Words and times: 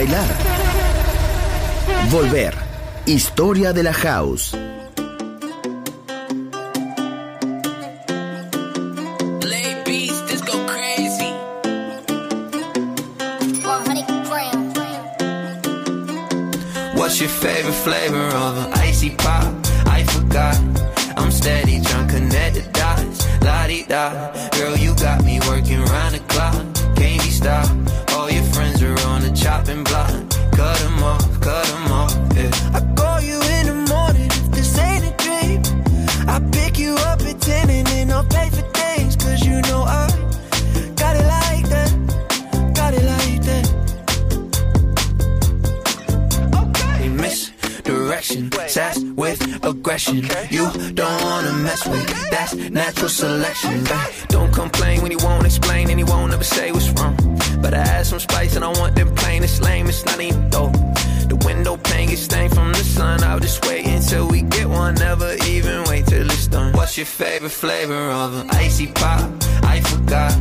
Bailar. 0.00 0.34
Volver. 2.08 2.54
Historia 3.04 3.72
de 3.72 3.82
la 3.82 3.92
house. 3.92 4.56
What's 16.94 17.20
your 17.20 17.28
favorite 17.28 17.74
flavor 17.84 18.19
wanna 51.86 52.04
that's 52.30 52.54
natural 52.54 53.08
selection. 53.08 53.84
Babe. 53.84 54.28
Don't 54.28 54.52
complain 54.52 55.02
when 55.02 55.10
you 55.10 55.18
won't 55.22 55.44
explain 55.44 55.90
and 55.90 55.98
you 55.98 56.06
won't 56.06 56.32
ever 56.32 56.44
say 56.44 56.72
what's 56.72 56.90
wrong. 56.90 57.16
But 57.60 57.74
I 57.74 57.78
add 57.78 58.06
some 58.06 58.20
spice 58.20 58.56
and 58.56 58.64
I 58.64 58.68
want 58.68 58.94
them 58.94 59.14
plain. 59.14 59.42
It's 59.42 59.60
lame, 59.60 59.86
it's 59.86 60.04
not 60.04 60.20
even 60.20 60.48
dope. 60.50 60.72
The 61.28 61.40
window 61.44 61.76
pane 61.76 62.08
gets 62.08 62.22
stained 62.22 62.54
from 62.54 62.72
the 62.72 62.84
sun. 62.84 63.22
I'll 63.22 63.40
just 63.40 63.64
wait 63.66 63.86
until 63.86 64.28
we 64.28 64.42
get 64.42 64.68
one. 64.68 64.94
Never 64.94 65.34
even 65.46 65.84
wait 65.84 66.06
till 66.06 66.26
it's 66.26 66.46
done. 66.46 66.72
What's 66.72 66.96
your 66.96 67.06
favorite 67.06 67.50
flavor 67.50 68.10
of 68.10 68.34
an 68.40 68.50
icy 68.50 68.86
pop? 68.88 69.30
I 69.62 69.80
forgot. 69.80 70.34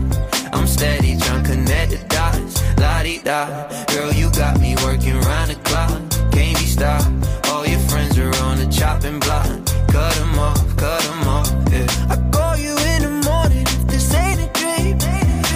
I'm 0.53 0.67
steady 0.67 1.17
trying 1.17 1.43
to 1.43 1.49
connect 1.51 1.91
the 1.91 2.01
dots. 2.09 2.79
La 2.79 3.03
di 3.03 3.19
da. 3.19 3.67
Girl, 3.93 4.11
you 4.13 4.31
got 4.31 4.59
me 4.59 4.75
working 4.83 5.19
round 5.19 5.51
the 5.51 5.55
clock. 5.67 5.91
Can't 6.31 6.57
be 6.57 6.65
stopped. 6.65 7.07
All 7.49 7.65
your 7.65 7.79
friends 7.89 8.17
are 8.17 8.35
on 8.45 8.57
the 8.57 8.67
chopping 8.71 9.19
block. 9.19 9.78
Cut 9.91 10.13
them 10.15 10.39
off, 10.39 10.75
cut 10.77 11.01
them 11.01 11.27
off. 11.27 11.49
Yeah. 11.71 11.87
I 12.09 12.15
call 12.31 12.57
you 12.57 12.75
in 12.93 13.01
the 13.01 13.09
morning 13.29 13.63
if 13.63 13.87
this 13.87 14.13
ain't 14.13 14.39
a 14.39 14.47
dream. 14.59 14.97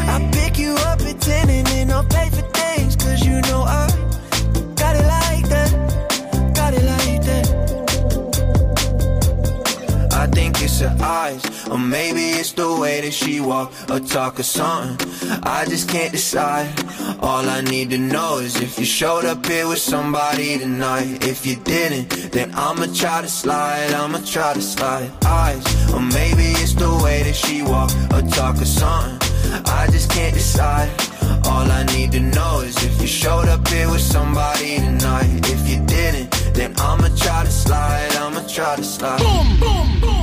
I 0.09 0.29
pick 0.33 0.57
you 0.57 0.73
up 0.89 0.99
at 1.01 1.21
10 1.21 1.49
and 1.49 1.67
then 1.67 1.91
I'll 1.91 2.03
pay 2.03 2.29
for 2.29 2.41
things. 2.59 2.95
Cause 2.95 3.25
you 3.25 3.41
know 3.41 3.61
I 3.63 3.87
got 4.75 4.95
it 4.95 5.05
like 5.05 5.47
that. 5.49 5.71
Got 6.55 6.73
it 6.73 6.83
like 6.83 7.21
that. 7.29 7.45
I 10.13 10.27
think 10.27 10.61
it's 10.61 10.79
your 10.81 10.95
eyes, 11.01 11.43
or 11.69 11.77
maybe 11.77 12.21
it's 12.39 12.51
the 12.53 12.75
way 12.75 13.01
that 13.01 13.13
she 13.13 13.39
walk 13.39 13.71
or 13.89 13.99
talk 13.99 14.39
or 14.39 14.43
something. 14.43 15.07
I 15.43 15.65
just 15.65 15.89
can't 15.89 16.11
decide. 16.11 16.71
All 17.19 17.47
I 17.47 17.61
need 17.61 17.89
to 17.91 17.97
know 17.97 18.39
is 18.39 18.61
if 18.61 18.77
you 18.79 18.85
showed 18.85 19.25
up 19.25 19.45
here 19.45 19.67
with 19.67 19.79
somebody 19.79 20.57
tonight. 20.57 21.25
If 21.25 21.45
you 21.45 21.55
didn't, 21.55 22.31
then 22.31 22.51
I'ma 22.55 22.87
try 22.93 23.21
to 23.21 23.29
slide. 23.29 23.91
I'ma 23.91 24.19
try 24.25 24.53
to 24.53 24.61
slide. 24.61 25.11
Eyes, 25.25 25.63
or 25.93 26.01
maybe 26.01 26.47
it's 26.61 26.73
the 26.73 26.89
way 27.03 27.23
that 27.23 27.35
she 27.35 27.61
walk 27.61 27.91
or 28.13 28.21
talk 28.29 28.57
or 28.61 28.65
something. 28.65 29.19
I 29.65 29.87
just 29.91 30.09
can't 30.11 30.33
decide. 30.33 30.89
All 31.45 31.69
I 31.69 31.83
need 31.95 32.11
to 32.13 32.19
know 32.19 32.61
is 32.61 32.75
if 32.83 33.01
you 33.01 33.07
showed 33.07 33.47
up 33.47 33.67
here 33.67 33.89
with 33.89 34.01
somebody 34.01 34.77
tonight. 34.77 35.49
If 35.49 35.69
you 35.69 35.85
didn't, 35.85 36.31
then 36.53 36.73
I'ma 36.77 37.09
try 37.15 37.43
to 37.43 37.51
slide. 37.51 38.15
I'ma 38.15 38.47
try 38.47 38.75
to 38.75 38.83
slide. 38.83 40.22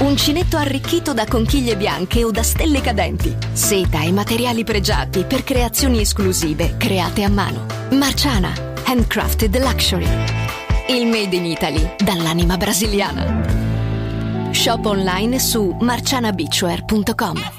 Uncinetto 0.00 0.56
arricchito 0.56 1.12
da 1.12 1.26
conchiglie 1.26 1.76
bianche 1.76 2.22
o 2.22 2.30
da 2.30 2.44
stelle 2.44 2.80
cadenti. 2.80 3.36
Seta 3.52 4.02
e 4.02 4.12
materiali 4.12 4.62
pregiati 4.62 5.24
per 5.24 5.42
creazioni 5.42 6.00
esclusive 6.00 6.76
create 6.76 7.24
a 7.24 7.28
mano. 7.28 7.66
Marciana, 7.90 8.52
handcrafted 8.84 9.58
luxury. 9.58 10.06
Il 10.88 11.06
made 11.06 11.34
in 11.34 11.44
Italy 11.46 11.94
dall'anima 11.98 12.56
brasiliana. 12.56 14.50
Shop 14.52 14.84
online 14.86 15.38
su 15.40 15.76
marcianabeachwear.com. 15.80 17.56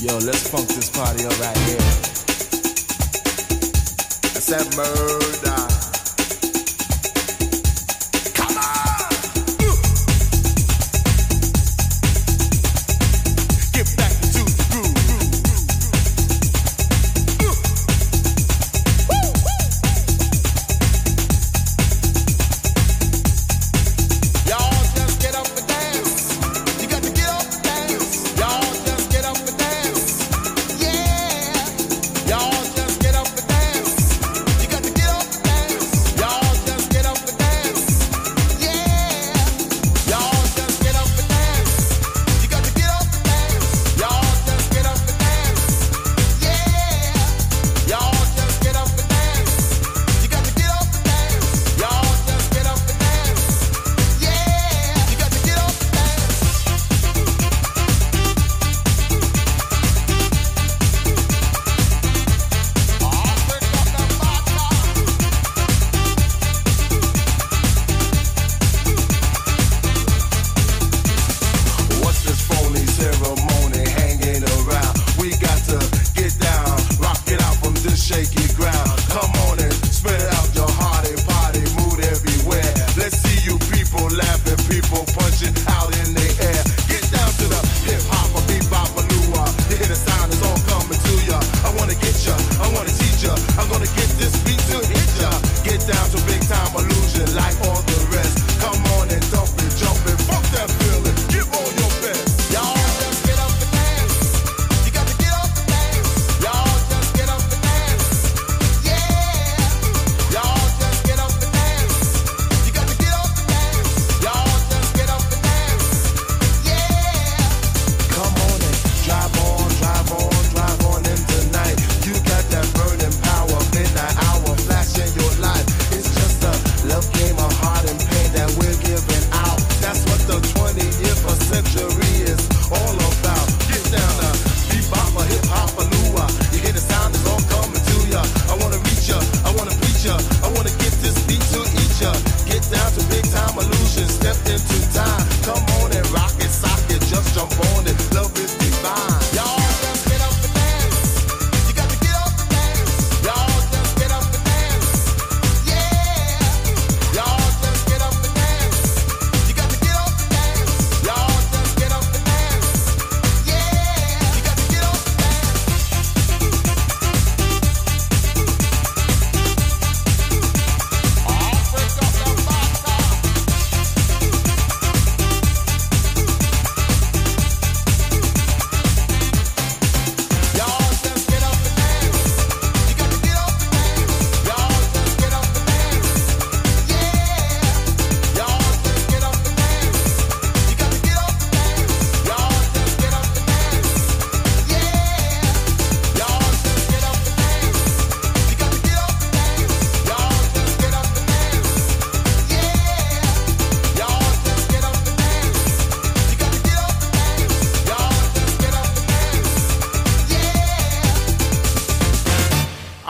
Yo, 0.00 0.18
let's 0.20 0.48
funk 0.48 0.66
this 0.68 0.90
party 0.90 1.24
up 1.24 1.40
right 1.40 1.56
here. 1.66 1.83
summer 4.60 5.33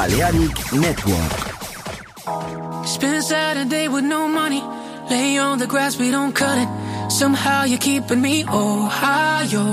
Balearic 0.00 0.56
Network. 0.72 1.32
Spend 2.86 3.22
Saturday 3.22 3.86
with 3.86 4.02
no 4.02 4.26
money. 4.28 4.62
Lay 5.10 5.36
on 5.36 5.58
the 5.58 5.66
grass, 5.66 5.98
we 5.98 6.10
don't 6.10 6.32
cut 6.32 6.56
it. 6.56 6.68
Somehow 7.12 7.64
you're 7.64 7.84
keeping 7.90 8.22
me 8.22 8.46
Ohio. 8.48 9.66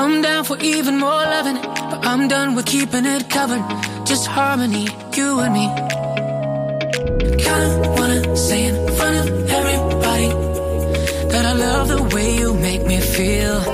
I'm 0.00 0.22
down 0.22 0.44
for 0.44 0.56
even 0.60 0.96
more 0.96 1.24
loving, 1.34 1.60
but 1.90 2.06
I'm 2.06 2.26
done 2.26 2.54
with 2.54 2.64
keeping 2.64 3.04
it 3.04 3.28
covered. 3.28 3.62
Just 4.06 4.26
harmony, 4.26 4.88
you 5.14 5.40
and 5.44 5.52
me. 5.52 5.66
Kinda 7.44 7.90
wanna 7.98 8.34
say 8.34 8.60
in 8.70 8.76
front 8.96 9.16
of 9.22 9.26
everybody 9.58 10.30
that 11.32 11.44
I 11.44 11.52
love 11.52 11.88
the 11.88 12.02
way 12.14 12.38
you 12.38 12.54
make 12.54 12.86
me 12.86 12.98
feel. 12.98 13.73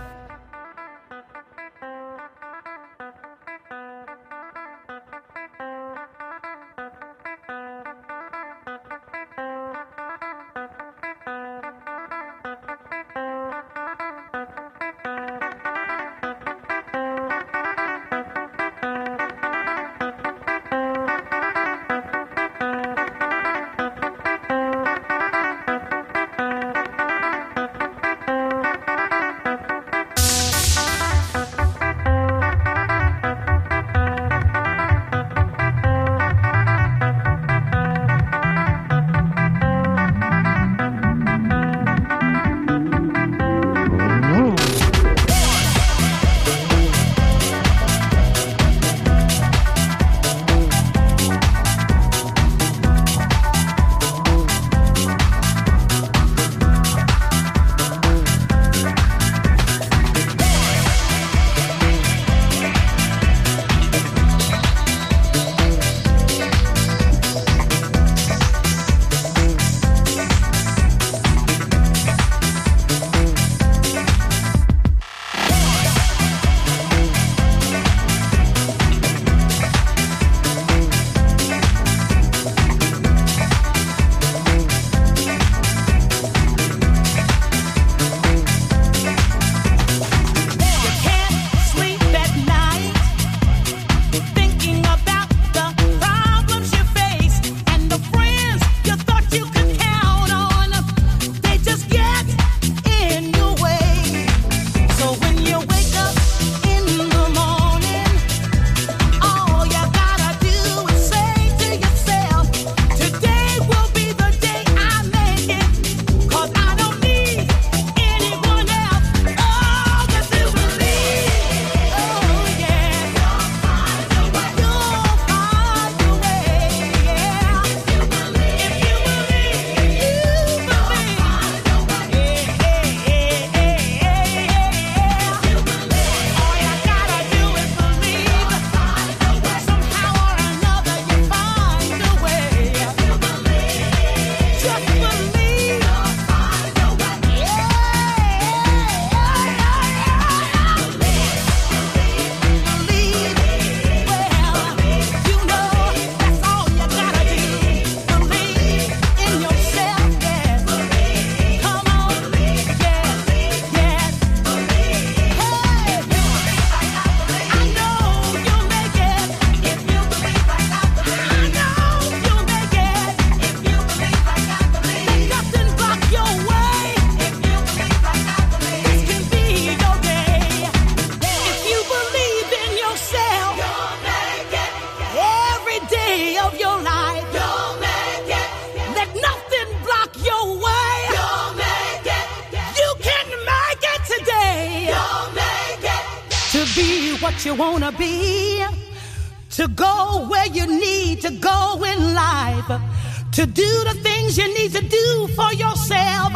to 203.31 203.45
do 203.45 203.83
the 203.85 203.93
things 204.03 204.37
you 204.37 204.47
need 204.53 204.73
to 204.73 204.83
do 204.83 205.27
for 205.35 205.53
yourself. 205.53 206.33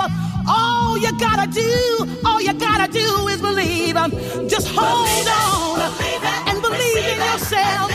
All 0.47 0.97
you 0.97 1.11
gotta 1.19 1.49
do, 1.51 2.19
all 2.23 2.41
you 2.41 2.53
gotta 2.53 2.91
do 2.91 3.27
is 3.27 3.41
believe. 3.41 3.95
Just 4.47 4.67
hold 4.69 5.27
on 5.27 5.79
and 6.47 6.61
believe 6.61 7.05
in 7.05 7.17
yourself. 7.17 7.94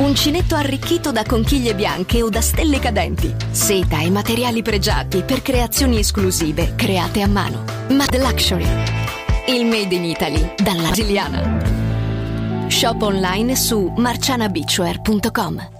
Uncinetto 0.00 0.54
arricchito 0.54 1.12
da 1.12 1.24
conchiglie 1.24 1.74
bianche 1.74 2.22
o 2.22 2.30
da 2.30 2.40
stelle 2.40 2.78
cadenti. 2.78 3.34
Seta 3.50 4.00
e 4.00 4.10
materiali 4.10 4.62
pregiati 4.62 5.22
per 5.22 5.42
creazioni 5.42 5.98
esclusive 5.98 6.74
create 6.74 7.20
a 7.20 7.26
mano. 7.26 7.64
Mad 7.90 8.16
Luxury. 8.16 8.66
Il 9.46 9.66
made 9.66 9.94
in 9.94 10.04
Italy 10.04 10.54
dalla 10.56 10.84
brasiliana. 10.84 12.68
Shop 12.68 13.02
online 13.02 13.54
su 13.54 13.92
marcianabeachwear.com. 13.94 15.79